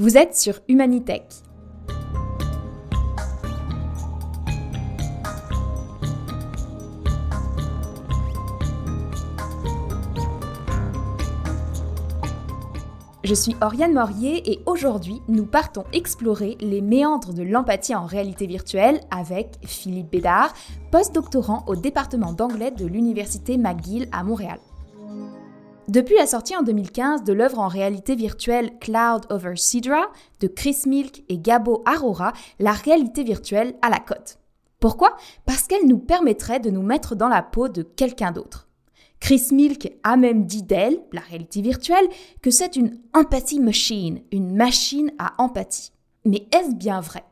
[0.00, 1.24] Vous êtes sur Humanitech.
[13.22, 18.46] Je suis Oriane Morier et aujourd'hui, nous partons explorer les méandres de l'empathie en réalité
[18.46, 20.54] virtuelle avec Philippe Bédard,
[20.90, 24.60] postdoctorant au département d'anglais de l'Université McGill à Montréal.
[25.90, 30.02] Depuis la sortie en 2015 de l'œuvre en réalité virtuelle Cloud over Sidra
[30.38, 34.38] de Chris Milk et Gabo Arora, la réalité virtuelle à la cote.
[34.78, 35.16] Pourquoi?
[35.46, 38.68] Parce qu'elle nous permettrait de nous mettre dans la peau de quelqu'un d'autre.
[39.18, 42.06] Chris Milk a même dit d'elle, la réalité virtuelle,
[42.40, 45.90] que c'est une empathy machine, une machine à empathie.
[46.24, 47.24] Mais est-ce bien vrai?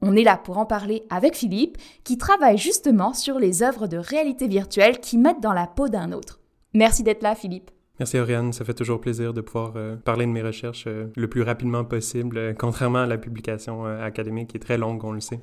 [0.00, 3.96] On est là pour en parler avec Philippe, qui travaille justement sur les œuvres de
[3.96, 6.38] réalité virtuelle qui mettent dans la peau d'un autre.
[6.72, 7.72] Merci d'être là, Philippe.
[7.98, 11.28] Merci Oriane, ça fait toujours plaisir de pouvoir euh, parler de mes recherches euh, le
[11.28, 15.20] plus rapidement possible, euh, contrairement à la publication académique qui est très longue, on le
[15.20, 15.40] sait.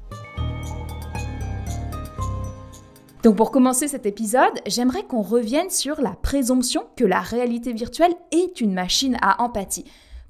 [3.24, 8.14] Donc pour commencer cet épisode, j'aimerais qu'on revienne sur la présomption que la réalité virtuelle
[8.32, 9.86] est une machine à empathie.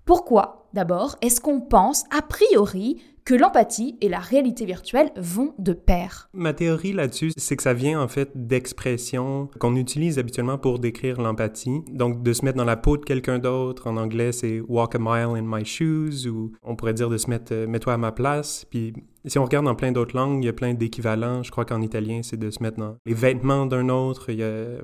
[0.05, 5.73] Pourquoi, d'abord, est-ce qu'on pense a priori que l'empathie et la réalité virtuelle vont de
[5.73, 6.29] pair.
[6.33, 11.21] Ma théorie là-dessus, c'est que ça vient en fait d'expressions qu'on utilise habituellement pour décrire
[11.21, 11.81] l'empathie.
[11.89, 14.99] Donc de se mettre dans la peau de quelqu'un d'autre, en anglais c'est walk a
[14.99, 18.11] mile in my shoes, ou on pourrait dire de se mettre euh, mets-toi à ma
[18.11, 18.66] place.
[18.69, 18.94] Puis
[19.25, 21.44] si on regarde dans plein d'autres langues, il y a plein d'équivalents.
[21.44, 24.29] Je crois qu'en italien, c'est de se mettre dans les vêtements d'un autre.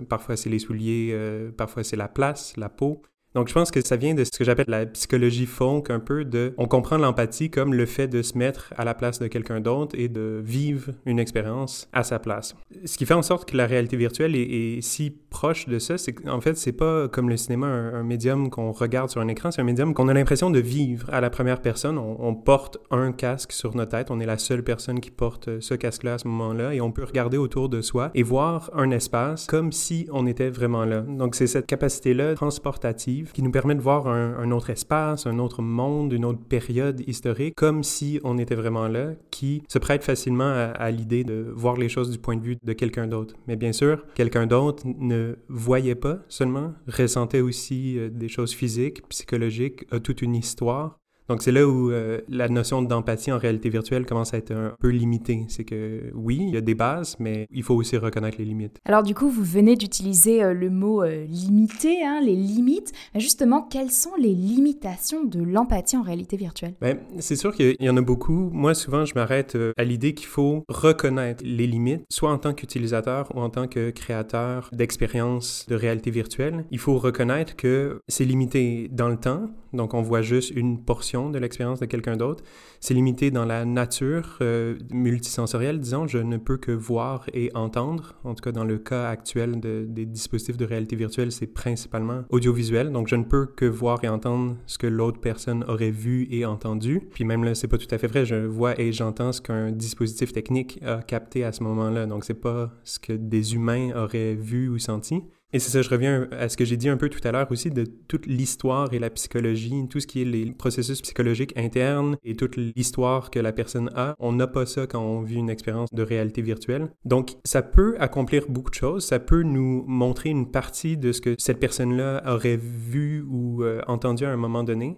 [0.08, 3.02] Parfois c'est les souliers, euh, parfois c'est la place, la peau.
[3.36, 6.26] Donc, je pense que ça vient de ce que j'appelle la psychologie folk, un peu
[6.26, 6.56] de.
[6.58, 9.96] On comprend l'empathie comme le fait de se mettre à la place de quelqu'un d'autre
[10.00, 12.56] et de vivre une expérience à sa place.
[12.86, 16.14] Ce qui fait en sorte que la réalité virtuelle est, si proche de ça, c'est
[16.14, 19.62] qu'en fait, c'est pas comme le cinéma, un, médium qu'on regarde sur un écran, c'est
[19.62, 22.00] un médium qu'on a l'impression de vivre à la première personne.
[22.00, 25.60] On, on, porte un casque sur notre tête, on est la seule personne qui porte
[25.60, 28.90] ce casque-là à ce moment-là et on peut regarder autour de soi et voir un
[28.90, 31.02] espace comme si on était vraiment là.
[31.02, 35.62] Donc, c'est cette capacité-là transportative qui nous permet de voir un, autre espace, un autre
[35.62, 40.52] monde, une autre période historique, comme si on était vraiment là, qui se prête facilement
[40.76, 43.36] à, l'idée de voir les choses du point de vue de quelqu'un d'autre.
[43.48, 49.08] Mais bien sûr, quelqu'un d'autre ne voyait pas seulement, ressentait aussi euh, des choses physiques,
[49.10, 51.00] psychologiques, a toute une histoire.
[51.30, 54.74] Donc c'est là où euh, la notion d'empathie en réalité virtuelle commence à être un
[54.80, 55.46] peu limitée.
[55.48, 58.80] C'est que oui, il y a des bases, mais il faut aussi reconnaître les limites.
[58.86, 62.92] Alors du coup, vous venez d'utiliser euh, le mot euh, limité, hein, les limites.
[63.14, 66.74] Justement, quelles sont les limitations de l'empathie en réalité virtuelle?
[66.82, 68.50] Ben, C'est sûr qu'il y en a beaucoup.
[68.52, 73.30] Moi, souvent, je m'arrête à l'idée qu'il faut reconnaître les limites, soit en tant qu'utilisateur
[73.36, 76.66] ou en tant que créateur d'expériences de réalité virtuelle.
[76.72, 81.19] Il faut reconnaître que c'est limité dans le temps, donc on voit juste une portion
[81.28, 82.44] de l'expérience de quelqu'un d'autre.
[82.80, 86.08] C'est limité dans la nature euh, multisensorielle, disons.
[86.08, 88.16] Je ne peux que voir et entendre.
[88.24, 92.92] En tout cas, dans le cas actuel des dispositifs de réalité virtuelle, c'est principalement audiovisuel.
[92.92, 96.46] Donc, je ne peux que voir et entendre ce que l'autre personne aurait vu et
[96.46, 97.02] entendu.
[97.14, 98.26] Puis même là, c'est pas tout à fait vrai.
[98.26, 102.06] Je vois et j'entends ce qu'un dispositif technique a capté à ce moment-là.
[102.06, 105.24] Donc, c'est pas ce que des humains auraient vu ou senti.
[105.52, 107.48] Et c'est ça, je reviens à ce que j'ai dit un peu tout à l'heure
[107.50, 112.18] aussi de toute l'histoire et la psychologie, tout ce qui est les processus psychologiques internes
[112.24, 114.14] et toute l'histoire que la personne a.
[114.20, 116.92] On n'a pas ça quand on vit une expérience de réalité virtuelle.
[117.04, 119.06] Donc, ça peut accomplir beaucoup de choses.
[119.06, 123.82] Ça peut nous montrer une partie de ce que cette personne-là aurait vu ou euh,
[123.88, 124.98] entendu à un moment donné.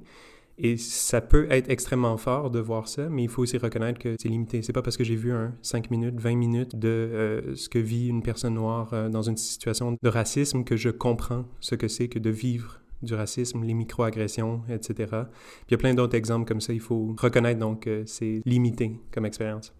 [0.63, 4.15] Et ça peut être extrêmement fort de voir ça, mais il faut aussi reconnaître que
[4.19, 4.61] c'est limité.
[4.61, 7.79] C'est pas parce que j'ai vu un 5 minutes, 20 minutes de euh, ce que
[7.79, 11.87] vit une personne noire euh, dans une situation de racisme que je comprends ce que
[11.87, 15.09] c'est que de vivre du racisme, les microagressions, etc.
[15.67, 16.73] Il y a plein d'autres exemples comme ça.
[16.73, 19.73] Il faut reconnaître donc que c'est limité comme expérience.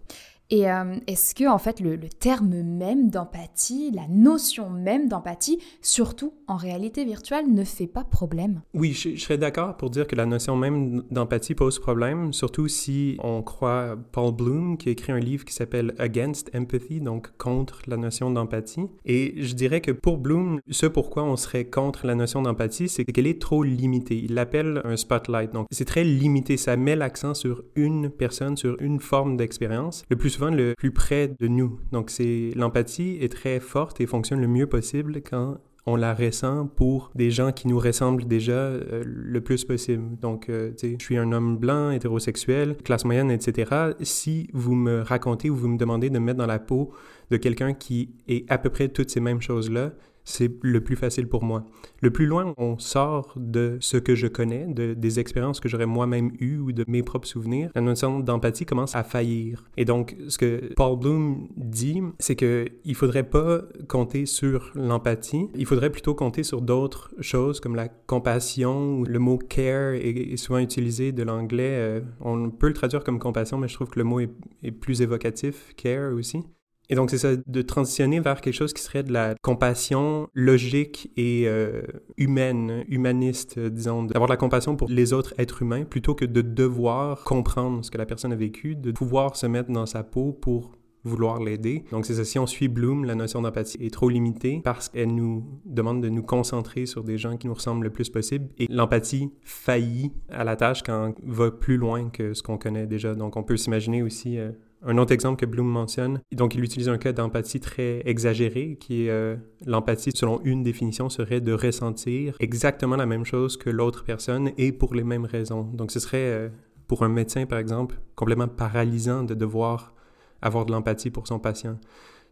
[0.52, 6.34] Et euh, est-ce que, en fait, le, terme même d'empathie, la notion même d'empathie, surtout
[6.48, 8.62] en réalité virtuelle, ne fait pas problème?
[8.74, 13.18] Oui, je, serais d'accord pour dire que la notion même d'empathie pose problème, surtout si
[13.24, 17.80] on croit Paul Bloom, qui a écrit un livre qui s'appelle Against Empathy, donc contre
[17.88, 18.88] la notion d'empathie.
[19.06, 23.06] Et je dirais que pour Bloom, ce pourquoi on serait contre la notion d'empathie, c'est
[23.06, 24.18] qu'elle est trop limitée.
[24.18, 25.54] Il l'appelle un spotlight.
[25.54, 26.58] Donc, c'est très limité.
[26.58, 30.04] Ça met l'accent sur une personne, sur une forme d'expérience.
[30.10, 31.80] Le plus le plus près de nous.
[31.92, 36.68] Donc, c'est l'empathie est très forte et fonctionne le mieux possible quand on la ressent
[36.68, 40.18] pour des gens qui nous ressemblent déjà euh, le plus possible.
[40.20, 43.94] Donc, euh, tu sais, je suis un homme blanc, hétérosexuel, classe moyenne, etc.
[44.02, 46.94] Si vous me racontez ou vous me demandez de me mettre dans la peau
[47.32, 51.28] de quelqu'un qui est à peu près toutes ces mêmes choses-là, c'est le plus facile
[51.28, 51.66] pour moi.
[52.02, 55.86] Le plus loin on sort de ce que je connais, de, des expériences que j'aurais
[55.86, 59.66] moi-même eues ou de mes propres souvenirs, la notion d'empathie commence à faillir.
[59.78, 65.48] Et donc, ce que Paul Bloom dit, c'est qu'il ne faudrait pas compter sur l'empathie,
[65.56, 69.04] il faudrait plutôt compter sur d'autres choses comme la compassion.
[69.04, 71.76] Le mot care est, souvent utilisé de l'anglais.
[71.78, 75.02] Euh, on peut le traduire comme compassion, mais je trouve que le mot est plus
[75.02, 76.44] évocatif, care aussi.
[76.92, 81.10] Et donc, c'est ça, de transitionner vers quelque chose qui serait de la compassion logique
[81.16, 81.84] et euh,
[82.18, 86.42] humaine, humaniste, disons, d'avoir de la compassion pour les autres êtres humains plutôt que de
[86.42, 90.34] devoir comprendre ce que la personne a vécu, de pouvoir se mettre dans sa peau
[90.34, 90.74] pour
[91.06, 91.86] vouloir l'aider.
[91.92, 95.16] Donc c'est ça, si on suit Bloom, la notion d'empathie est trop limitée parce qu'elle
[95.16, 98.68] nous demande de nous concentrer sur des gens qui nous ressemblent le plus possible et
[98.70, 103.16] l'empathie faillit à la tâche quand on va plus loin que ce qu'on connaît déjà.
[103.16, 104.52] Donc on peut s'imaginer aussi euh,
[104.84, 109.06] un autre exemple que Bloom mentionne, donc il utilise un cas d'empathie très exagéré, qui
[109.06, 109.36] est euh,
[109.66, 114.72] l'empathie, selon une définition, serait de ressentir exactement la même chose que l'autre personne et
[114.72, 115.64] pour les mêmes raisons.
[115.64, 116.50] Donc ce serait, euh,
[116.88, 119.94] pour un médecin par exemple, complètement paralysant de devoir
[120.42, 121.78] avoir de l'empathie pour son patient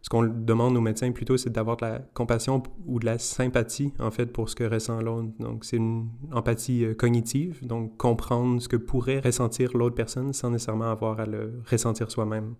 [0.02, 3.92] ce qu'on demande aux médecins plutôt, c'est d'avoir de la compassion ou de la sympathie,
[3.98, 5.28] en fait, pour ce que ressent l'autre.
[5.38, 10.50] Donc, c'est une empathie euh, cognitive, donc comprendre ce que pourrait ressentir l'autre personne sans
[10.50, 12.54] nécessairement avoir à le ressentir soi-même.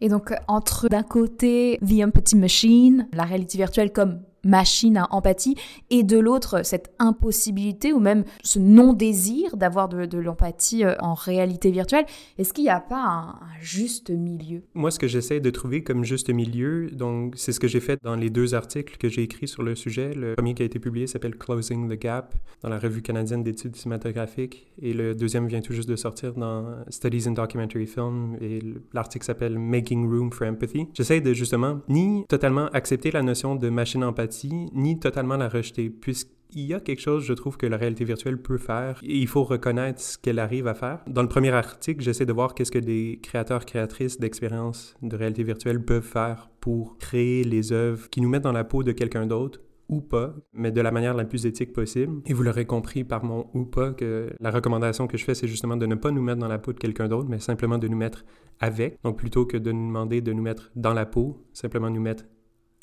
[0.00, 5.56] Et donc, entre d'un côté, The Empathy Machine, la réalité virtuelle comme machine à empathie,
[5.90, 11.70] et de l'autre, cette impossibilité ou même ce non-désir d'avoir de, l'empathie euh, en réalité
[11.70, 12.06] virtuelle.
[12.38, 14.62] Est-ce qu'il n'y a pas un, juste milieu?
[14.74, 17.98] Moi, ce que j'essaie de trouver comme juste milieu, donc c'est ce que j'ai fait
[18.02, 20.14] dans les deux articles que j'ai écrits sur le sujet.
[20.14, 23.76] Le premier qui a été publié s'appelle Closing the Gap dans la Revue canadienne d'études
[23.76, 28.60] cinématographiques, et le deuxième vient tout juste de sortir dans Studies in Documentary Film, et
[28.92, 30.88] l'article s'appelle Making Room for Empathy.
[30.94, 35.90] J'essaie de justement ni totalement accepter la notion de machine empathie ni totalement la rejeter,
[35.90, 39.26] puisqu'il y a quelque chose, je trouve, que la réalité virtuelle peut faire et il
[39.26, 41.02] faut reconnaître ce qu'elle arrive à faire.
[41.06, 45.42] Dans le premier article, j'essaie de voir qu'est-ce que des créateurs, créatrices d'expériences de réalité
[45.42, 49.26] virtuelle peuvent faire pour créer les œuvres qui nous mettent dans la peau de quelqu'un
[49.26, 52.22] d'autre ou pas, mais de la manière la plus éthique possible.
[52.26, 55.48] Et vous l'aurez compris par mon ou pas que la recommandation que je fais, c'est
[55.48, 57.88] justement de ne pas nous mettre dans la peau de quelqu'un d'autre, mais simplement de
[57.88, 58.24] nous mettre
[58.60, 58.98] avec.
[59.02, 62.24] Donc plutôt que de nous demander de nous mettre dans la peau, simplement nous mettre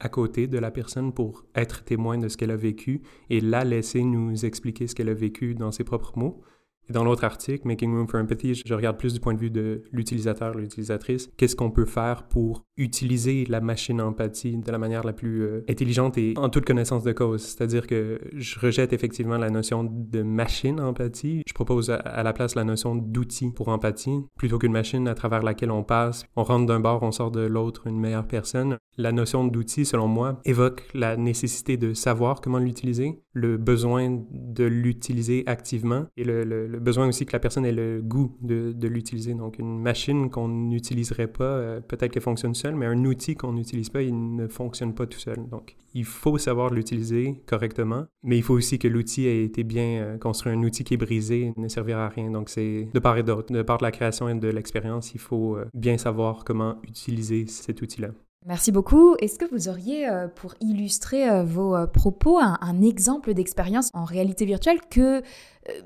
[0.01, 3.63] à côté de la personne pour être témoin de ce qu'elle a vécu et la
[3.63, 6.42] laisser nous expliquer ce qu'elle a vécu dans ses propres mots.
[6.89, 9.51] Et dans l'autre article, Making Room for Empathy, je regarde plus du point de vue
[9.51, 11.29] de l'utilisateur, l'utilisatrice.
[11.37, 15.63] Qu'est-ce qu'on peut faire pour utiliser la machine empathie de la manière la plus euh,
[15.69, 17.41] intelligente et en toute connaissance de cause?
[17.41, 21.43] C'est-à-dire que je rejette effectivement la notion de machine empathie.
[21.47, 25.43] Je propose à, la place la notion d'outil pour empathie, plutôt qu'une machine à travers
[25.43, 26.25] laquelle on passe.
[26.35, 28.77] On rentre d'un bord, on sort de l'autre une meilleure personne.
[28.97, 34.65] La notion d'outil, selon moi, évoque la nécessité de savoir comment l'utiliser, le besoin de
[34.65, 39.33] l'utiliser activement et le, le, besoin aussi que la personne ait le goût de, l'utiliser.
[39.33, 43.53] Donc, une machine qu'on n'utiliserait pas, euh, peut-être qu'elle fonctionne seule, mais un outil qu'on
[43.53, 45.37] n'utilise pas, il ne fonctionne pas tout seul.
[45.49, 50.01] Donc, il faut savoir l'utiliser correctement, mais il faut aussi que l'outil ait été bien
[50.01, 50.51] euh, construit.
[50.51, 52.31] Un outil qui est brisé ne servira à rien.
[52.31, 53.53] Donc, c'est de part et d'autre.
[53.53, 57.45] De part de la création et de l'expérience, il faut euh, bien savoir comment utiliser
[57.47, 58.09] cet outil-là.
[58.47, 59.15] Merci beaucoup.
[59.19, 65.21] Est-ce que vous auriez, pour illustrer vos propos, un, exemple d'expérience en réalité virtuelle que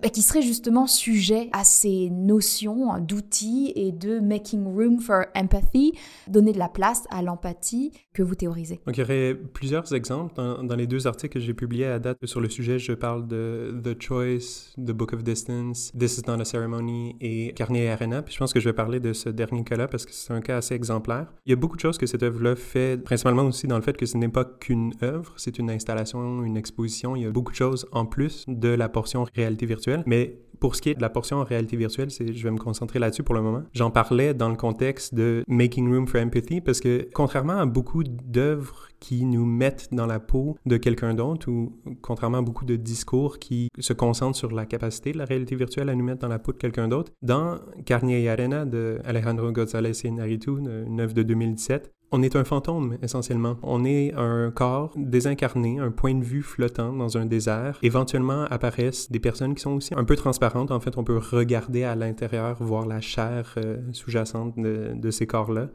[0.01, 5.93] bah, qui serait justement sujet à ces notions d'outils et de making room for empathy,
[6.27, 8.79] donner de la place à l'empathie que vous théorisez.
[8.85, 10.33] Donc, il y aurait plusieurs exemples.
[10.35, 13.81] Dans, les deux articles que j'ai publiés à date sur le sujet, je parle de
[13.83, 18.21] The Choice, The Book of Distance, This is not a Ceremony et Carnier Arena.
[18.21, 20.41] Puis je pense que je vais parler de ce dernier cas-là parce que c'est un
[20.41, 21.33] cas assez exemplaire.
[21.45, 23.97] Il y a beaucoup de choses que cette œuvre-là fait, principalement aussi dans le fait
[23.97, 27.15] que ce n'est pas qu'une œuvre, c'est une installation, une exposition.
[27.15, 30.03] Il y a beaucoup de choses en plus de la portion réalité virtuelle.
[30.05, 32.99] Mais pour ce qui est de la portion en réalité virtuelle, je vais me concentrer
[32.99, 33.63] là-dessus pour le moment.
[33.73, 38.03] J'en parlais dans le contexte de Making Room for Empathy parce que contrairement à beaucoup
[38.03, 42.75] d'œuvres qui nous mettent dans la peau de quelqu'un d'autre ou contrairement à beaucoup de
[42.75, 46.27] discours qui se concentrent sur la capacité de la réalité virtuelle à nous mettre dans
[46.27, 50.51] la peau de quelqu'un d'autre, dans Carnier y Arena de Alejandro González Iñárritu,
[50.87, 53.57] une œuvre de 2017, on est un fantôme, essentiellement.
[53.61, 57.77] On est un corps désincarné, un point de vue flottant dans un désert.
[57.83, 60.71] Éventuellement apparaissent des personnes qui sont aussi un peu transparentes.
[60.71, 65.67] En fait, on peut regarder à l'intérieur, voir la chair euh, sous-jacente de, ces corps-là.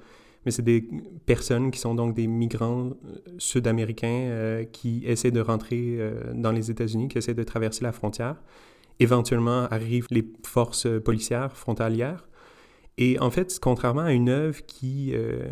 [0.46, 0.88] Mais c'est des
[1.26, 5.98] personnes qui sont donc des migrants euh, sud-américains euh, qui essaient de rentrer
[6.32, 8.36] dans les États-Unis, qui essaient de traverser la frontière.
[8.98, 12.29] Éventuellement arrivent les forces policières frontalières
[12.98, 15.48] Et en fait, contrairement à une œuvre qui euh,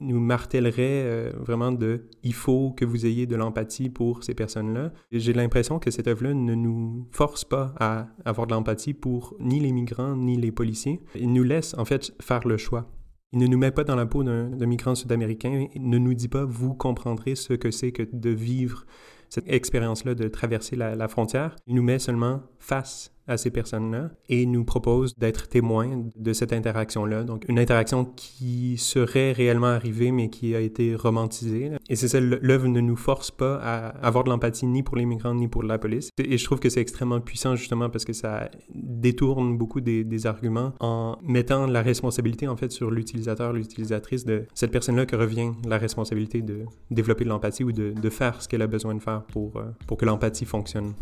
[0.00, 4.92] nous martellerait euh, vraiment de il faut que vous ayez de l'empathie pour ces personnes-là,
[5.12, 9.60] j'ai l'impression que cette œuvre-là ne nous force pas à avoir de l'empathie pour ni
[9.60, 11.02] les migrants ni les policiers.
[11.14, 12.90] Il nous laisse en fait faire le choix.
[13.32, 16.28] Il ne nous met pas dans la peau d'un migrant sud-américain, il ne nous dit
[16.28, 18.86] pas vous comprendrez ce que c'est que de vivre
[19.28, 21.56] cette expérience-là de traverser la, la frontière.
[21.66, 26.52] Il nous met seulement face à ces personnes-là et nous propose d'être témoins de cette
[26.52, 27.24] interaction-là.
[27.24, 31.72] Donc, une interaction qui serait réellement arrivée, mais qui a été romantisée.
[31.88, 35.04] Et c'est ça, l'œuvre ne nous force pas à avoir de l'empathie ni pour les
[35.04, 36.10] migrants ni pour la police.
[36.18, 40.72] Et je trouve que c'est extrêmement puissant justement parce que ça détourne beaucoup des, arguments
[40.80, 45.76] en mettant la responsabilité en fait sur l'utilisateur, l'utilisatrice de cette personne-là que revient la
[45.76, 49.56] responsabilité de développer de l'empathie ou de, faire ce qu'elle a besoin de faire pour,
[49.56, 50.94] euh, pour que l'empathie fonctionne.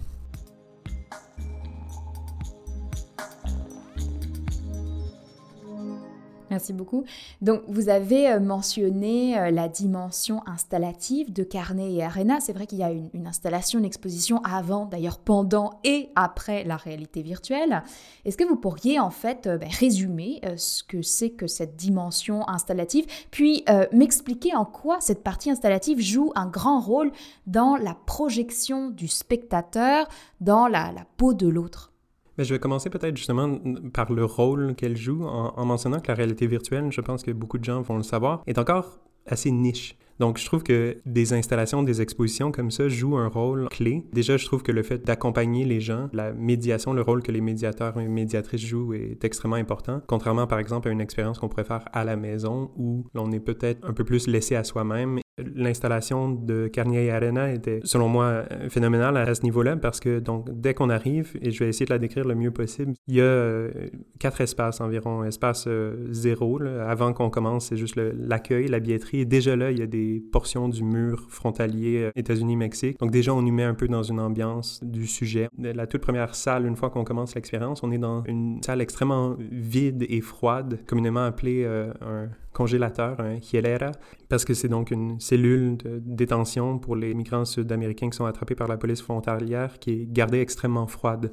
[6.54, 7.02] Merci beaucoup.
[7.40, 12.38] Donc, vous avez euh, mentionné euh, la dimension installative de Carnet et Arena.
[12.38, 16.76] C'est vrai qu'il y a une, installation, une exposition avant, d'ailleurs pendant et après la
[16.76, 17.82] réalité virtuelle.
[18.25, 22.49] Est-ce que vous pourriez en fait euh, ben, résumer ce que c'est que cette dimension
[22.49, 27.11] installative, puis m'expliquer en quoi cette partie installative joue un grand rôle
[27.49, 30.06] dans la projection du spectateur
[30.40, 31.94] dans la peau de l'autre?
[32.38, 33.59] Je vais commencer peut-être justement
[33.93, 37.59] par le rôle qu'elle joue en, mentionnant que la réalité virtuelle, je pense que beaucoup
[37.59, 39.97] de gens vont le savoir, est encore assez niche.
[40.21, 44.05] Donc, je trouve que des installations, des expositions comme ça jouent un rôle clé.
[44.12, 47.41] Déjà, je trouve que le fait d'accompagner les gens, la médiation, le rôle que les
[47.41, 50.03] médiateurs et médiatrices jouent est extrêmement important.
[50.07, 53.41] Contrairement, par exemple, à une expérience qu'on pourrait faire à la maison où l'on est
[53.41, 59.17] peut-être un peu plus laissé à soi-même L'installation de Carnier Arena était, selon moi, phénoménale
[59.17, 61.99] à ce niveau-là parce que donc dès qu'on arrive, et je vais essayer de la
[61.99, 63.71] décrire le mieux possible, il y a euh,
[64.19, 65.25] quatre espaces environ.
[65.25, 69.21] Espace euh, zéro, avant qu'on commence, c'est juste l'accueil, la billetterie.
[69.21, 72.99] Et déjà là, il y a des portions du mur frontalier euh, États-Unis-Mexique.
[72.99, 75.49] Donc déjà, on nous met un peu dans une ambiance du sujet.
[75.59, 79.37] La toute première salle, une fois qu'on commence l'expérience, on est dans une salle extrêmement
[79.38, 83.93] vide et froide, communément appelée un congélateur, un hielera,
[84.29, 88.54] parce que c'est donc une cellule de détention pour les migrants sud-américains qui sont attrapés
[88.54, 91.33] par la police frontalière qui est gardée extrêmement froide.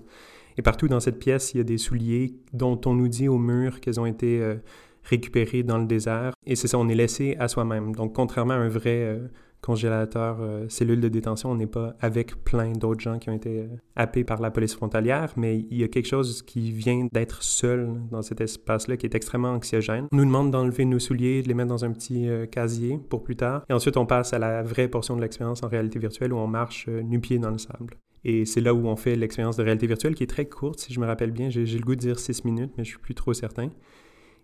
[0.58, 3.38] Et partout dans cette pièce, il y a des souliers dont on nous dit au
[3.38, 4.56] mur qu'ils ont été euh,
[5.04, 6.34] récupérés dans le désert.
[6.46, 7.94] Et c'est ça, on est laissé à soi-même.
[7.96, 9.28] Donc, contrairement à un vrai euh,
[9.62, 13.60] congélateur, euh, cellule de détention, on n'est pas avec plein d'autres gens qui ont été
[13.60, 17.44] euh, happés par la police frontalière, mais il y a quelque chose qui vient d'être
[17.44, 20.08] seul dans cet espace-là qui est extrêmement anxiogène.
[20.12, 23.24] On nous demande d'enlever nos souliers, de les mettre dans un petit euh, casier pour
[23.24, 26.34] plus tard, et ensuite on passe à la vraie portion de l'expérience en réalité virtuelle
[26.34, 27.96] où on marche nu-pied dans le sable.
[28.24, 30.94] Et c'est là où on fait l'expérience de réalité virtuelle qui est très courte, si
[30.94, 31.50] je me rappelle bien.
[31.50, 33.70] J'ai le goût de dire six minutes, mais je suis plus trop certain.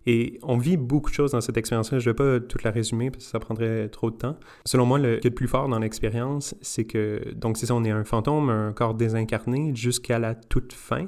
[0.06, 1.98] Et on vit beaucoup de choses dans cette expérience-là.
[1.98, 4.36] Je ne vais pas toute la résumer parce que ça prendrait trop de temps.
[4.64, 8.04] Selon moi, le, plus fort dans l'expérience, c'est que, donc c'est ça, on est un
[8.04, 11.06] fantôme, un corps désincarné jusqu'à la toute fin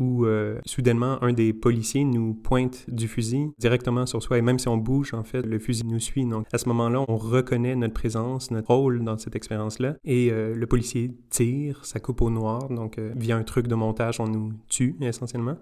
[0.00, 4.38] où euh, soudainement un des policiers nous pointe du fusil directement sur soi.
[4.38, 6.24] Et même si on bouge en fait le fusil nous suit.
[6.24, 9.96] Donc à ce moment-là on reconnaît notre présence notre rôle dans cette expérience-là.
[10.04, 12.68] Et euh, le policier tire sa coupe au noir.
[12.70, 15.56] Donc euh, via un truc de montage on nous tue essentiellement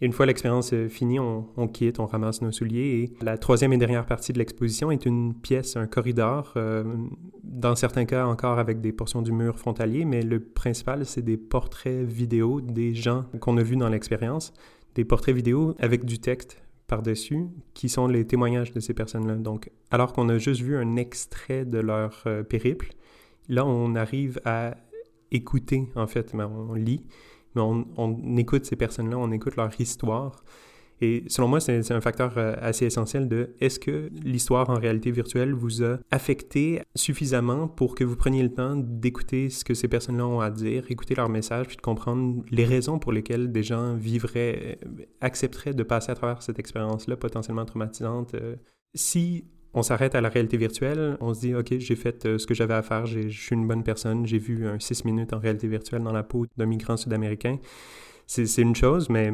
[0.00, 3.12] une fois l'expérience euh, finie, on, quitte, on ramasse nos souliers.
[3.20, 6.84] Et la troisième et dernière partie de l'exposition est une pièce, un corridor, euh,
[7.44, 11.36] dans certains cas encore avec des portions du mur frontalier, mais le principal, c'est des
[11.36, 14.52] portraits vidéo des gens qu'on a vus dans l'expérience,
[14.94, 19.36] des portraits vidéo avec du texte par-dessus, qui sont les témoignages de ces personnes-là.
[19.36, 22.90] Donc, alors qu'on a juste vu un extrait de leur euh, périple,
[23.48, 24.74] là, on arrive à
[25.30, 27.04] écouter, en fait, mais on lit
[27.54, 30.44] mais on, écoute ces personnes-là, on écoute leur histoire.
[31.00, 35.10] Et selon moi, c'est un facteur euh, assez essentiel de est-ce que l'histoire en réalité
[35.10, 39.88] virtuelle vous a affecté suffisamment pour que vous preniez le temps d'écouter ce que ces
[39.88, 43.64] personnes-là ont à dire, écouter leurs messages, puis de comprendre les raisons pour lesquelles des
[43.64, 48.34] gens vivraient, euh, accepteraient de passer à travers cette expérience-là potentiellement traumatisante.
[48.34, 48.54] Euh,
[48.94, 52.46] si on s'arrête à la réalité virtuelle, on se dit, OK, j'ai fait euh, ce
[52.46, 55.38] que j'avais à faire, je suis une bonne personne, j'ai vu un 6 minutes en
[55.38, 57.58] réalité virtuelle dans la peau d'un migrant sud-américain.
[58.26, 59.32] C'est une chose, mais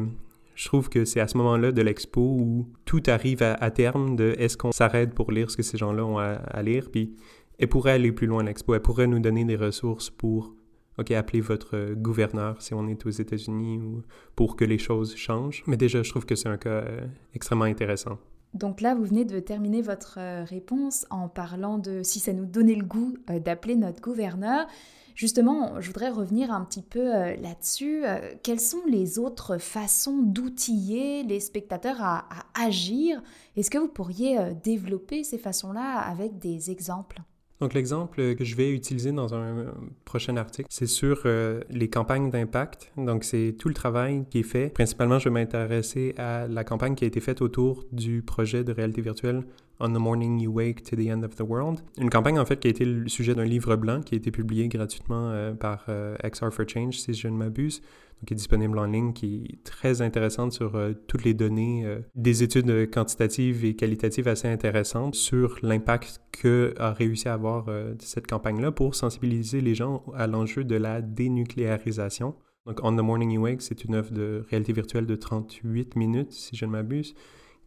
[0.55, 4.35] je trouve que c'est à ce moment-là de l'expo où tout arrive à, terme de
[4.37, 7.15] est-ce qu'on s'arrête pour lire ce que ces gens-là ont à, lire, puis
[7.59, 10.53] elle pourrait aller plus loin l'expo, elle pourrait nous donner des ressources pour,
[10.97, 14.03] OK, appeler votre gouverneur si on est aux États-Unis ou
[14.35, 15.63] pour que les choses changent.
[15.67, 18.19] Mais déjà, je trouve que c'est un cas euh, extrêmement intéressant.
[18.53, 22.45] Donc là, vous venez de terminer votre euh, réponse en parlant de si ça nous
[22.45, 24.67] donnait le goût euh, d'appeler notre gouverneur.
[25.13, 28.03] Justement, je voudrais revenir un petit peu euh, là-dessus.
[28.41, 33.21] Quelles sont les autres façons d'outiller les spectateurs à, à agir?
[33.55, 37.21] Est-ce que vous pourriez développer ces façons-là avec des exemples?
[37.59, 39.65] Donc l'exemple que je vais utiliser dans un
[40.05, 42.91] prochain article, c'est sur euh, les campagnes d'impact.
[42.97, 44.69] Donc c'est tout le travail qui est fait.
[44.69, 48.71] Principalement, je vais m'intéresser à la campagne qui a été faite autour du projet de
[48.71, 49.43] réalité virtuelle
[49.81, 51.79] On the Morning You Wake to the End of the World.
[51.97, 54.29] Une campagne en fait qui a été le sujet d'un livre blanc qui a été
[54.29, 57.81] publié gratuitement euh, par euh, XR for Change, si je ne m'abuse
[58.25, 62.43] qui est disponible en ligne, qui est très intéressante sur euh, toutes les données, des
[62.43, 67.67] études quantitatives et qualitatives assez intéressantes sur l'impact que a réussi à avoir
[67.99, 72.35] cette campagne-là pour sensibiliser les gens à l'enjeu de la dénucléarisation.
[72.65, 76.33] Donc, On the Morning You Wake, c'est une œuvre de réalité virtuelle de 38 minutes,
[76.33, 77.15] si je ne m'abuse,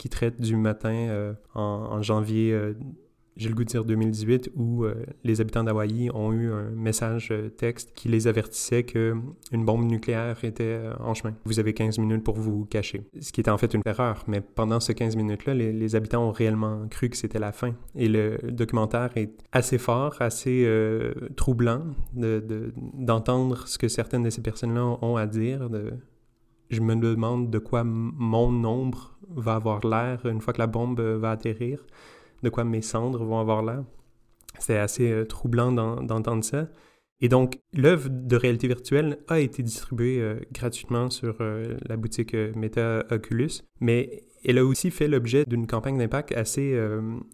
[0.03, 2.75] qui traite du matin en, en, janvier
[3.37, 4.95] j'ai le goût de dire 2018, où euh,
[5.25, 10.45] les habitants d'Hawaï ont eu un message euh, texte qui les avertissait qu'une bombe nucléaire
[10.45, 11.35] était euh, en chemin.
[11.45, 13.03] Vous avez 15 minutes pour vous cacher.
[13.21, 16.33] Ce qui était en fait une erreur, mais pendant ces 15 minutes-là, les, habitants ont
[16.33, 17.75] réellement cru que c'était la fin.
[17.95, 20.67] Et le, documentaire est assez fort, assez
[21.37, 21.83] troublant
[22.15, 25.69] d'entendre de, ce que certaines de ces personnes-là ont à dire.
[25.69, 25.93] De,
[26.77, 31.01] je me demande de quoi mon nombre va avoir l'air une fois que la bombe
[31.01, 31.85] va atterrir
[32.43, 33.85] de quoi mes cendres vont avoir l'air.
[34.59, 36.69] C'est assez euh, troublant d'entendre ça.
[37.21, 42.35] Et donc, l'œuvre de réalité virtuelle a été distribuée euh, gratuitement sur euh, la boutique
[42.57, 46.77] Meta Oculus, mais elle a aussi fait l'objet d'une campagne d'impact assez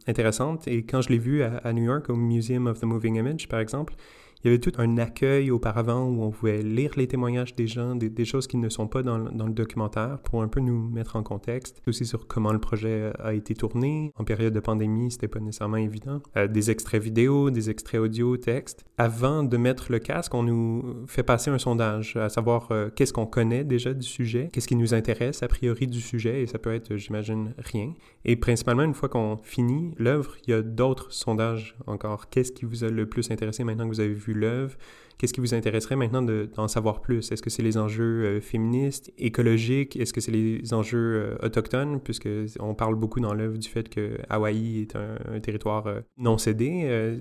[0.07, 0.69] intéressante.
[0.69, 3.61] Et quand je l'ai vue à, New York, au Museum of the Moving Image, par
[3.61, 3.95] exemple,
[4.43, 7.97] il y avait tout un accueil auparavant où on pouvait lire les témoignages des gens,
[7.97, 11.23] des, choses qui ne sont pas dans, le documentaire pour un peu nous mettre en
[11.23, 11.83] contexte.
[11.87, 14.13] Aussi sur comment le projet a été tourné.
[14.17, 16.21] En période de pandémie, c'était pas nécessairement évident.
[16.37, 18.85] Euh, des extraits vidéo, des extraits audio, texte.
[18.97, 23.13] Avant de mettre le casque, on nous fait passer un sondage, à savoir euh, qu'est-ce
[23.13, 26.59] qu'on connaît déjà du sujet, qu'est-ce qui nous intéresse a priori du sujet, et ça
[26.59, 27.95] peut être, j'imagine, rien.
[28.25, 32.29] Et principalement, une fois qu'on finit l'œuvre, il y a d'autres sondages encore.
[32.29, 34.77] Qu'est-ce qui vous a le plus intéressé maintenant que vous avez vu l'œuvre
[35.19, 37.33] Qu'est-ce qui vous intéresserait maintenant d'en savoir plus?
[37.33, 39.97] Est-ce que c'est les enjeux euh, féministes, écologiques?
[39.97, 42.01] Est-ce que c'est les enjeux euh, autochtones?
[42.01, 42.29] Puisque
[42.61, 47.19] on parle beaucoup dans l'œuvre du fait que Hawaï est un, territoire euh, non cédé.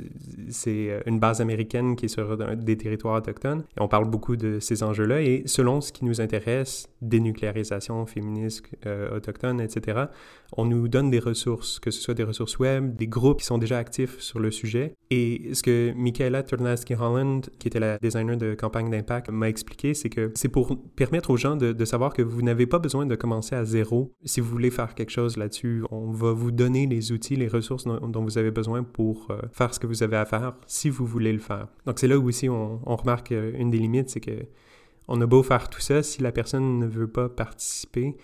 [0.50, 3.64] c'est une base américaine qui est sur des territoires autochtones.
[3.80, 5.22] On parle beaucoup de ces enjeux-là.
[5.24, 8.64] Et selon ce qui nous intéresse, dénucléarisation, féministe,
[9.12, 10.06] autochtone, etc.,
[10.56, 13.58] on nous donne des ressources, que ce soit des ressources web, des groupes qui sont
[13.58, 14.94] déjà actifs sur le sujet.
[15.10, 20.10] Et ce que Michaela Turnaski-Holland, qui était la designer de campagne d'impact, m'a expliqué, c'est
[20.10, 23.56] que c'est pour permettre aux gens de, savoir que vous n'avez pas besoin de commencer
[23.56, 24.12] à zéro.
[24.26, 27.86] Si vous voulez faire quelque chose là-dessus, on va vous donner les outils, les ressources
[27.86, 31.06] dont, vous avez besoin pour euh, faire ce que vous avez à faire si vous
[31.06, 31.68] voulez le faire.
[31.86, 34.32] Donc c'est là où aussi on, remarque euh, une des limites, c'est que
[35.08, 38.18] on a beau faire tout ça, si la personne ne veut pas participer,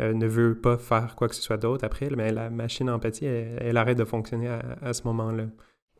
[0.00, 3.26] euh, ne veut pas faire quoi que ce soit d'autre après, mais la machine empathie,
[3.26, 4.48] elle, arrête de fonctionner
[4.82, 5.44] à ce moment-là.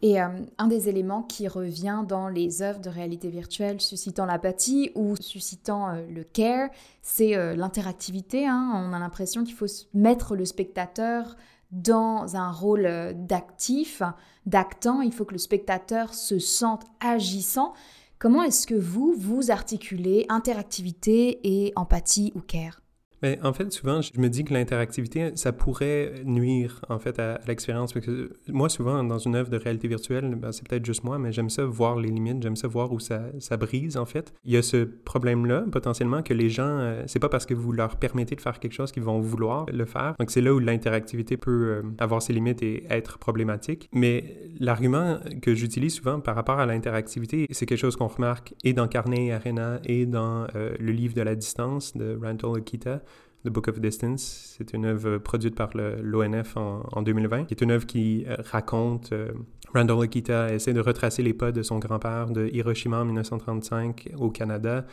[0.03, 4.91] Et euh, un des éléments qui revient dans les œuvres de réalité virtuelle suscitant l'apathie
[4.95, 6.71] ou suscitant euh, le care,
[7.03, 8.47] c'est l'interactivité.
[8.47, 8.73] Hein.
[8.75, 11.37] On a l'impression qu'il faut mettre le spectateur
[11.71, 14.03] dans un rôle d'actif,
[14.47, 15.03] d'actant.
[15.03, 17.75] Il faut que le spectateur se sente agissant.
[18.19, 22.80] Comment est-ce que vous, vous articulez interactivité et empathie ou care?
[23.23, 27.41] Mais en fait, souvent, je me dis que l'interactivité, ça pourrait nuire, en fait, à,
[27.47, 27.93] l'expérience.
[27.93, 31.19] Parce que moi, souvent, dans une œuvre de réalité virtuelle, ben, c'est peut-être juste moi,
[31.19, 34.33] mais j'aime ça voir les limites, j'aime ça voir où ça, ça, brise, en fait.
[34.45, 37.73] Il y a ce problème-là, potentiellement, que les gens, euh, c'est pas parce que vous
[37.73, 40.15] leur permettez de faire quelque chose qu'ils vont vouloir le faire.
[40.19, 43.89] Donc, c'est là où l'interactivité peut euh, avoir ses limites et être problématique.
[43.93, 48.73] Mais l'argument que j'utilise souvent par rapport à l'interactivité, c'est quelque chose qu'on remarque et
[48.73, 53.03] dans Carnet Arena et dans euh, le livre de la distance de Randall Akita
[53.45, 54.55] The Book of Distance.
[54.59, 59.13] C'est une œuvre produite par l'ONF en, 2020, qui est une œuvre qui euh, raconte...
[59.13, 59.33] Euh,
[59.73, 64.31] Randall Akita essaie de retracer les pas de son grand-père de Hiroshima en 1935 au
[64.31, 64.85] Canada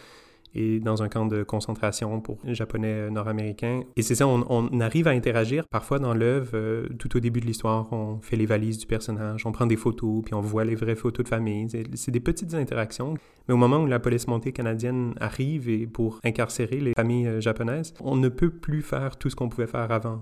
[0.56, 3.82] et dans un camp de concentration pour japonais nord-américains.
[3.96, 5.68] Et c'est ça, on, arrive à interagir.
[5.68, 9.46] Parfois dans l'œuvre, euh, tout au début de l'histoire, on fait les valises du personnage,
[9.46, 11.68] on prend des photos, puis on voit les vraies photos de famille.
[11.96, 13.16] C'est des petites interactions.
[13.48, 17.42] Mais au moment où la police montée canadienne arrive et pour incarcérer les familles euh,
[17.42, 20.22] japonaises, on ne peut plus faire tout ce qu'on pouvait faire avant.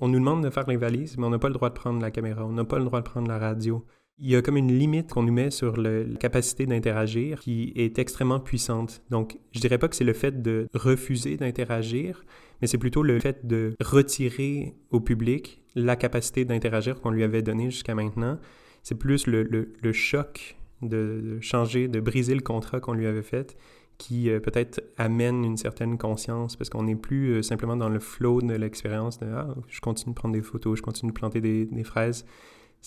[0.00, 2.00] On nous demande de faire les valises, mais on n'a pas le droit de prendre
[2.00, 3.84] la caméra, on n'a pas le droit de prendre la radio.
[4.18, 7.98] Il y a comme une limite qu'on nous met sur la capacité d'interagir qui est
[7.98, 9.02] extrêmement puissante.
[9.10, 12.24] Donc, je dirais pas que c'est le fait de refuser d'interagir,
[12.60, 17.42] mais c'est plutôt le fait de retirer au public la capacité d'interagir qu'on lui avait
[17.42, 18.38] donnée jusqu'à maintenant.
[18.82, 23.56] C'est plus le, choc de, changer, de briser le contrat qu'on lui avait fait
[23.98, 27.98] qui euh, peut-être amène une certaine conscience parce qu'on n'est plus euh, simplement dans le
[27.98, 31.40] flow de l'expérience de ah, je continue de prendre des photos, je continue de planter
[31.40, 32.26] des fraises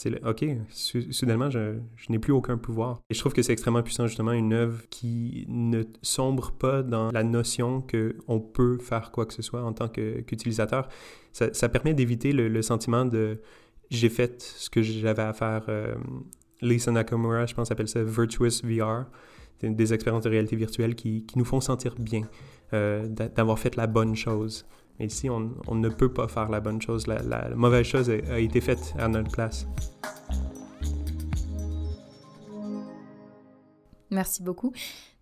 [0.02, 1.74] c'est OK, soudainement, je,
[2.08, 3.02] n'ai plus aucun pouvoir.
[3.10, 7.12] Et je trouve que c'est extrêmement puissant, justement, une œuvre qui ne sombre pas dans
[7.12, 10.88] la notion qu'on peut faire quoi que ce soit en tant qu'utilisateur.
[11.34, 13.42] Ça, permet d'éviter le, sentiment de
[13.90, 15.66] j'ai fait ce que j'avais à faire.
[15.68, 15.96] Euh,
[16.62, 19.04] Lisa Nakamura, je pense, appelle ça Virtuous VR.
[19.62, 22.22] Des expériences de réalité virtuelle qui, nous font sentir bien
[22.72, 24.66] euh, d'avoir fait la bonne chose.
[25.00, 27.08] Ici, on, ne peut pas faire la bonne chose.
[27.08, 29.66] La, mauvaise chose a été faite à notre place.
[34.12, 34.74] Merci beaucoup.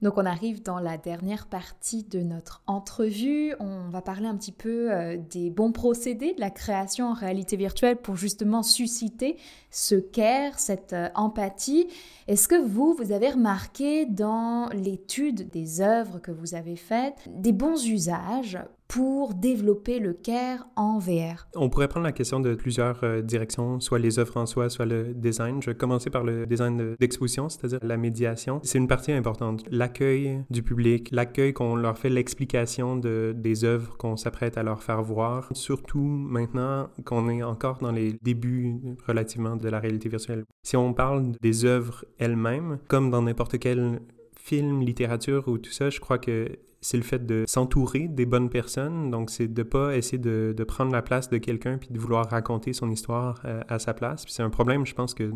[0.02, 3.54] Donc on arrive dans la dernière partie de notre entrevue.
[3.60, 7.58] On va parler un petit peu euh, des bons procédés de la création en réalité
[7.58, 9.38] virtuelle pour justement susciter
[9.78, 11.88] ce care, cette euh, empathie.
[12.28, 17.52] Est-ce que vous, vous avez remarqué dans l'étude des œuvres que vous avez faites des
[17.52, 21.48] bons usages pour développer le care en VR?
[21.56, 24.86] On pourrait prendre la question de plusieurs euh, directions, soit les œuvres en soi, soit
[24.86, 25.62] le design.
[25.62, 28.60] Je vais commencer par le design d'exposition, c'est-à-dire la médiation.
[28.64, 29.64] C'est une partie importante.
[29.70, 34.82] L'accueil du public, l'accueil qu'on leur fait, l'explication de, des œuvres qu'on s'apprête à leur
[34.82, 40.44] faire voir, surtout maintenant qu'on est encore dans les débuts relativement de la réalité virtuelle.
[40.64, 44.00] Si on parle des œuvres elles-mêmes, comme dans n'importe quel
[44.36, 46.48] film, littérature ou tout ça, je crois que
[46.82, 49.12] c'est le fait de s'entourer des bonnes personnes.
[49.12, 52.30] Donc, c'est de pas essayer de, de prendre la place de quelqu'un puis de vouloir
[52.30, 54.26] raconter son histoire euh, à sa place.
[54.28, 55.32] C'est un problème, je pense, que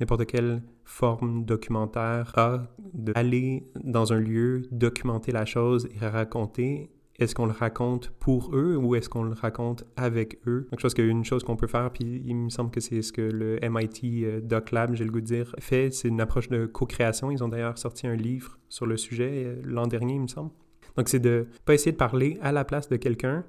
[0.00, 7.34] n'importe quelle forme documentaire a d'aller dans un lieu, documenter la chose et raconter est-ce
[7.34, 10.66] qu'on le raconte pour eux ou est-ce qu'on le raconte avec eux?
[10.70, 13.12] Donc, je pense qu'une chose qu'on peut faire, puis il me semble que c'est ce
[13.12, 16.48] que le MIT euh, Doc Lab, j'ai le goût de dire, fait, c'est une approche
[16.48, 17.30] de co-création.
[17.30, 20.50] Ils ont d'ailleurs sorti un livre sur le sujet euh, l'an dernier, il me semble.
[20.96, 23.44] Donc, c'est de pas essayer de parler à la place de quelqu'un,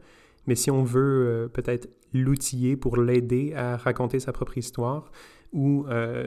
[0.48, 5.12] mais si on veut euh, peut-être l'outiller pour l'aider à raconter sa propre histoire
[5.54, 5.86] ou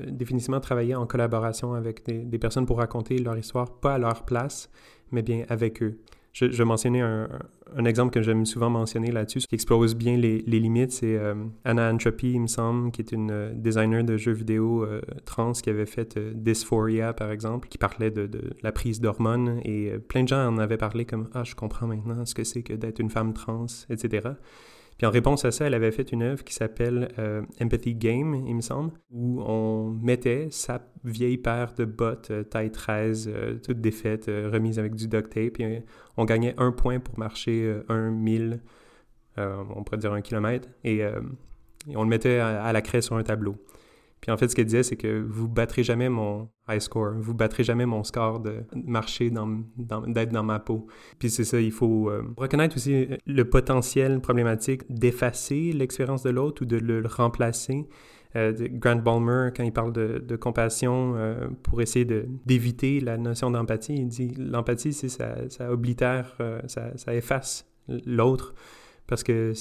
[0.08, 4.24] définitivement travailler en collaboration avec des, des personnes pour raconter leur histoire, pas à leur
[4.24, 4.70] place,
[5.12, 5.98] mais bien avec eux.
[6.32, 10.92] Je, je mentionnais un, exemple que j'aime souvent mentionner là-dessus, qui expose bien les, limites,
[10.92, 14.84] c'est euh, Anna Entropy, il me semble, qui est une euh, designer de jeux vidéo
[14.84, 18.30] euh, trans qui avait fait Dysphoria, par exemple, qui parlait de
[18.62, 22.24] la prise d'hormones, et plein de gens en avaient parlé comme «Ah, je comprends maintenant
[22.24, 24.30] ce que c'est que d'être une femme trans, etc.»
[25.00, 28.34] Puis en réponse à ça, elle avait fait une œuvre qui s'appelle euh, Empathy Game,
[28.34, 33.54] il me semble, où on mettait sa vieille paire de bottes euh, taille 13, euh,
[33.64, 35.84] toutes défaites, remises avec du duct tape, et
[36.18, 38.60] on gagnait un point pour marcher un mille,
[39.38, 41.02] on pourrait dire un kilomètre, et,
[41.96, 43.56] on le mettait à la craie sur un tableau.
[44.20, 47.34] Puis en fait, ce qu'elle disait, c'est que vous battrez jamais mon high score, vous
[47.34, 49.62] battrez jamais mon score de marcher, dans,
[50.06, 50.86] d'être dans ma peau.
[51.18, 56.62] Puis c'est ça, il faut euh, reconnaître aussi le potentiel problématique d'effacer l'expérience de l'autre
[56.62, 57.88] ou de le remplacer.
[58.36, 63.94] Euh, Grant Balmer, quand il parle de, compassion, euh, pour essayer d'éviter la notion d'empathie,
[63.94, 67.66] il dit l'empathie, c'est ça, ça oblitère, ça, ça efface
[68.06, 68.54] l'autre
[69.06, 69.52] parce que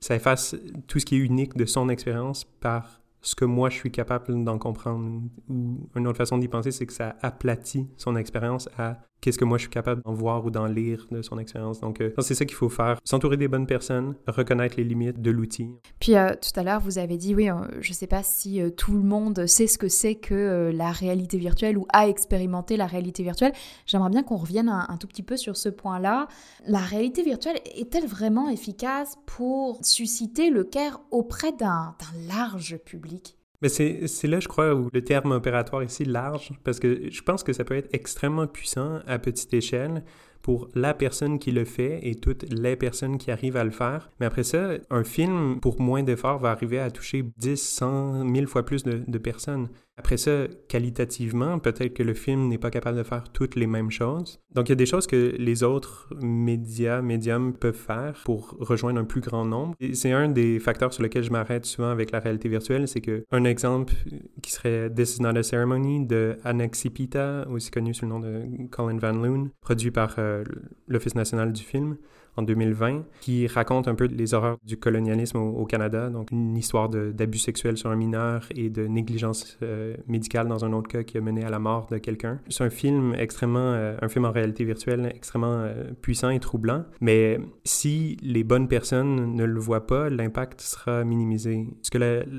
[0.00, 0.56] ça efface
[0.86, 4.44] tout ce qui est unique de son expérience par ce que moi je suis capable
[4.44, 5.22] d'en comprendre.
[5.48, 9.44] Ou une autre façon d'y penser, c'est que ça aplatit son expérience à qu'est-ce que
[9.44, 11.80] moi je suis capable d'en voir ou d'en lire de son expérience.
[11.80, 12.98] Donc, euh, c'est ça qu'il faut faire.
[13.04, 15.70] S'entourer des bonnes personnes, reconnaître les limites de l'outil.
[16.00, 18.60] Puis euh, tout à l'heure, vous avez dit, oui, euh, je ne sais pas si
[18.76, 22.86] tout le monde sait ce que c'est que la réalité virtuelle ou a expérimenté la
[22.86, 23.52] réalité virtuelle.
[23.86, 26.28] J'aimerais bien qu'on revienne un, un, tout petit peu sur ce point-là.
[26.66, 31.94] La réalité virtuelle est-elle vraiment efficace pour susciter le care auprès d'un
[32.28, 33.37] large public?
[33.60, 37.52] Mais c'est là, je crois, le terme opératoire ici large, parce que je pense que
[37.52, 40.04] ça peut être extrêmement puissant à petite échelle
[40.42, 44.10] pour la personne qui le fait et toutes les personnes qui arrivent à le faire.
[44.20, 48.46] Mais après ça, un film, pour moins d'efforts, va arriver à toucher 10, 100, 1000
[48.46, 49.68] fois plus de, de personnes.
[49.98, 53.90] Après ça, qualitativement, peut-être que le film n'est pas capable de faire toutes les mêmes
[53.90, 54.40] choses.
[54.54, 59.00] Donc, il y a des choses que les autres médias, médiums peuvent faire pour rejoindre
[59.00, 59.74] un plus grand nombre.
[59.80, 63.00] Et c'est un des facteurs sur lesquels je m'arrête souvent avec la réalité virtuelle, c'est
[63.00, 63.92] que un exemple
[64.40, 68.68] qui serait This is not a ceremony de Anexipita, aussi connu sous le nom de
[68.70, 70.44] Colin Van Loon, produit par euh,
[70.86, 71.96] l'Office national du film
[72.38, 76.88] en 2020 qui raconte un peu les horreurs du colonialisme au, Canada, donc une histoire
[76.88, 81.18] d'abus sexuels sur un mineur et de négligence euh, médicale dans un autre cas qui
[81.18, 82.40] a mené à la mort de quelqu'un.
[82.48, 86.84] C'est un film extrêmement, euh, un film en réalité virtuelle extrêmement euh, puissant et troublant,
[87.00, 91.66] mais si les bonnes personnes ne le voient pas, l'impact sera minimisé.
[91.82, 91.98] Ce que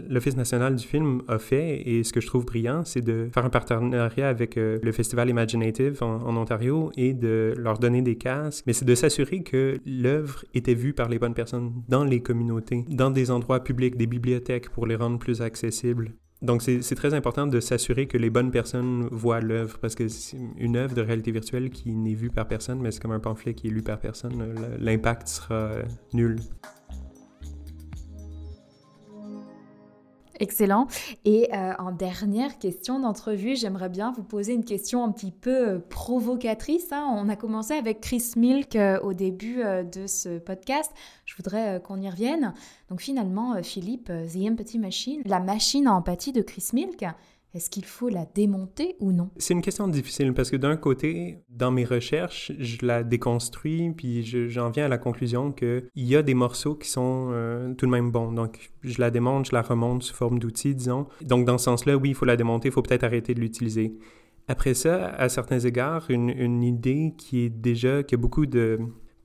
[0.09, 3.45] l'Office national du film a fait et ce que je trouve brillant, c'est de faire
[3.45, 8.63] un partenariat avec le Festival Imaginative en, en Ontario et de leur donner des casques,
[8.65, 12.86] mais c'est de s'assurer que l'œuvre était vue par les bonnes personnes dans les communautés,
[12.88, 16.13] dans des endroits publics, des bibliothèques pour les rendre plus accessibles.
[16.41, 20.06] Donc, c'est très important de s'assurer que les bonnes personnes voient l'œuvre, parce que
[20.58, 23.54] une œuvre de réalité virtuelle qui n'est vue par personne, mais c'est comme un pamphlet
[23.54, 25.71] qui est lu par personne, l'impact sera
[26.13, 26.38] nul.
[30.39, 30.88] Excellent.
[31.25, 35.69] Et euh, en dernière question d'entrevue, j'aimerais bien vous poser une question un petit peu
[35.69, 36.93] euh, provocatrice.
[36.93, 37.06] Hein.
[37.13, 40.91] On a commencé avec Chris Milk euh, au début de ce podcast.
[41.25, 42.54] Je voudrais qu'on y revienne.
[42.89, 47.06] Donc finalement, Philippe, The Empathy Machine, la machine à empathie de Chris Milk,
[47.53, 49.29] est-ce qu'il faut la démonter ou non?
[49.38, 54.23] C'est une question difficile parce que d'un côté, dans mes recherches, je la déconstruis puis
[54.49, 57.91] j'en viens à la conclusion qu'il y a des morceaux qui sont euh, tout de
[57.91, 58.31] même bons.
[58.31, 61.07] Donc, je la démonte, je la remonte sous forme d'outil, disons.
[61.21, 63.95] Donc, dans ce sens-là, oui, il faut la démonter, il faut peut-être arrêter de l'utiliser.
[64.47, 68.79] Après ça, à certains égards, une, une idée qui est déjà, qui a beaucoup de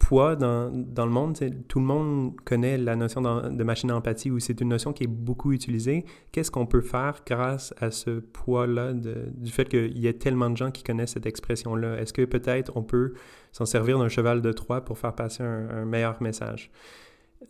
[0.04, 1.38] poids dans, dans le monde.
[1.66, 5.08] Tout le monde connaît la notion de machine d'empathie ou c'est une notion qui est
[5.08, 6.04] beaucoup utilisée.
[6.30, 10.56] Qu'est-ce qu'on peut faire grâce à ce poids-là du fait qu'il y a tellement de
[10.56, 11.98] gens qui connaissent cette expression-là?
[11.98, 13.14] Est-ce que peut-être on peut
[13.52, 16.70] s'en servir d'un cheval de Troie pour faire passer un meilleur message?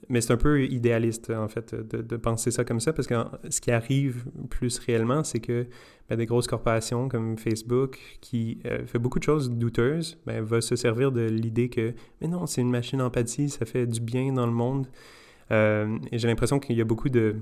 [0.09, 3.15] Mais c'est un peu idéaliste, en fait, de, penser ça comme ça, parce que
[3.49, 5.67] ce qui arrive plus réellement, c'est que
[6.09, 10.61] ben, des grosses corporations comme Facebook, qui euh, fait beaucoup de choses douteuses, ben, va
[10.61, 14.33] se servir de l'idée que, mais non, c'est une machine empathie, ça fait du bien
[14.33, 14.87] dans le monde.
[15.51, 17.37] Euh, et j'ai l'impression qu'il y a beaucoup de,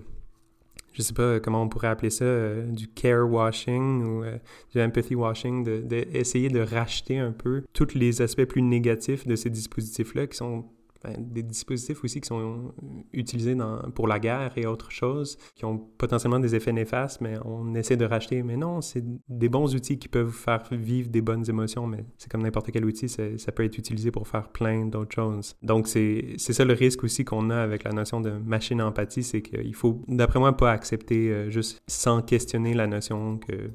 [0.92, 4.24] je sais pas comment on pourrait appeler ça, euh, du care washing ou
[4.72, 9.36] du empathy washing, d'essayer de, de, racheter un peu tous les aspects plus négatifs de
[9.36, 10.64] ces dispositifs-là qui sont
[11.04, 12.72] ben, des dispositifs aussi qui sont
[13.12, 17.36] utilisés dans, pour la guerre et autres choses, qui ont potentiellement des effets néfastes, mais
[17.44, 18.42] on essaie de racheter.
[18.42, 22.30] Mais non, c'est des bons outils qui peuvent faire vivre des bonnes émotions, mais c'est
[22.30, 25.56] comme n'importe quel outil, ça peut être utilisé pour faire plein d'autres choses.
[25.62, 29.42] Donc, c'est ça le risque aussi qu'on a avec la notion de machine empathie, c'est
[29.42, 33.70] qu'il faut, d'après moi, pas accepter euh, juste sans questionner la notion que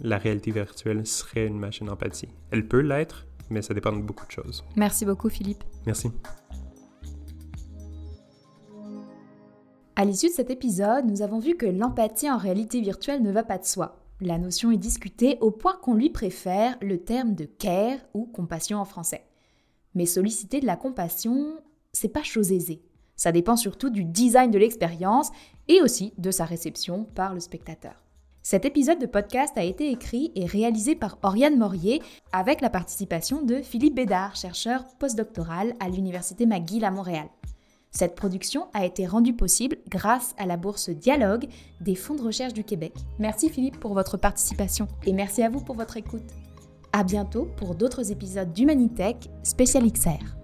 [0.00, 2.28] la réalité virtuelle serait une machine d'empathie.
[2.50, 4.64] Elle peut l'être, mais ça dépend de beaucoup de choses.
[4.76, 5.64] Merci beaucoup, Philippe.
[5.86, 6.10] Merci.
[10.00, 13.42] À l'issue de cet épisode, nous avons vu que l'empathie en réalité virtuelle ne va
[13.42, 13.98] pas de soi.
[14.22, 18.78] La notion est discutée au point qu'on lui préfère le terme de care ou compassion
[18.78, 19.26] en français.
[19.94, 21.58] Mais solliciter de la compassion,
[21.92, 22.80] c'est pas chose aisée.
[23.14, 25.32] Ça dépend surtout du design de l'expérience
[25.68, 28.02] et aussi de sa réception par le spectateur.
[28.42, 32.00] Cet épisode de podcast a été écrit et réalisé par Oriane Morier
[32.32, 37.28] avec la participation de Philippe Bédard, chercheur postdoctoral à l'Université McGill à Montréal.
[37.90, 41.46] Cette production a été rendue possible grâce à la bourse Dialogue
[41.80, 42.94] des fonds de recherche du Québec.
[43.18, 46.30] Merci Philippe pour votre participation et merci à vous pour votre écoute.
[46.92, 50.39] À bientôt pour d'autres épisodes d'Humanitech spécial XR.